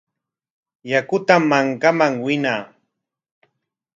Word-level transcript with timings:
Yakutam 0.91 1.41
mankaman 1.49 2.13
winaa. 2.23 2.63